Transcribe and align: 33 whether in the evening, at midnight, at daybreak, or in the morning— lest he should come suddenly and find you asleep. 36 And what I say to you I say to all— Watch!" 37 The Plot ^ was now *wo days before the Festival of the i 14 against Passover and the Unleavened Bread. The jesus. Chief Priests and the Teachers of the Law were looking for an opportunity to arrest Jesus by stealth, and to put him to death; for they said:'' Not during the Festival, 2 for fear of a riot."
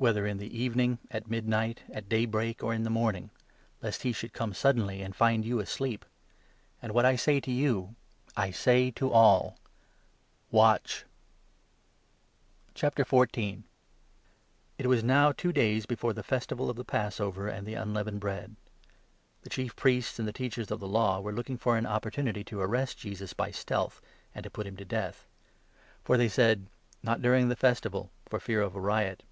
33 0.00 0.04
whether 0.04 0.26
in 0.28 0.38
the 0.38 0.56
evening, 0.56 0.98
at 1.10 1.28
midnight, 1.28 1.82
at 1.92 2.08
daybreak, 2.08 2.62
or 2.62 2.72
in 2.72 2.84
the 2.84 2.88
morning— 2.88 3.30
lest 3.82 4.02
he 4.02 4.12
should 4.12 4.32
come 4.32 4.54
suddenly 4.54 5.02
and 5.02 5.16
find 5.16 5.44
you 5.44 5.58
asleep. 5.58 6.04
36 6.82 6.82
And 6.82 6.92
what 6.92 7.04
I 7.04 7.16
say 7.16 7.40
to 7.40 7.50
you 7.50 7.96
I 8.36 8.52
say 8.52 8.92
to 8.92 9.10
all— 9.10 9.58
Watch!" 10.52 11.04
37 12.78 12.92
The 12.94 13.04
Plot 13.06 13.32
^ 14.84 14.86
was 14.86 15.02
now 15.02 15.32
*wo 15.32 15.50
days 15.50 15.84
before 15.84 16.12
the 16.12 16.22
Festival 16.22 16.70
of 16.70 16.76
the 16.76 16.82
i 16.82 16.84
14 16.86 17.00
against 17.00 17.16
Passover 17.16 17.48
and 17.48 17.66
the 17.66 17.74
Unleavened 17.74 18.20
Bread. 18.20 18.54
The 19.42 19.50
jesus. 19.50 19.54
Chief 19.70 19.74
Priests 19.74 20.18
and 20.20 20.28
the 20.28 20.32
Teachers 20.32 20.70
of 20.70 20.78
the 20.78 20.86
Law 20.86 21.18
were 21.20 21.32
looking 21.32 21.58
for 21.58 21.76
an 21.76 21.86
opportunity 21.86 22.44
to 22.44 22.60
arrest 22.60 22.98
Jesus 22.98 23.32
by 23.32 23.50
stealth, 23.50 24.00
and 24.32 24.44
to 24.44 24.48
put 24.50 24.68
him 24.68 24.76
to 24.76 24.84
death; 24.84 25.26
for 26.04 26.16
they 26.16 26.28
said:'' 26.28 26.68
Not 27.02 27.20
during 27.20 27.48
the 27.48 27.56
Festival, 27.56 28.12
2 28.26 28.30
for 28.30 28.38
fear 28.38 28.60
of 28.62 28.76
a 28.76 28.80
riot." 28.80 29.24